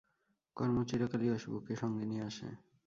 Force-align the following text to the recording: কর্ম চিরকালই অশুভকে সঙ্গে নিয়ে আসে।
কর্ম 0.57 0.77
চিরকালই 0.83 1.29
অশুভকে 1.29 1.73
সঙ্গে 1.75 2.05
নিয়ে 2.05 2.23
আসে। 2.23 2.47